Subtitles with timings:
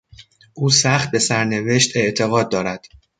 [0.53, 2.85] او سخت به سرنوشت اعتقاد دارد.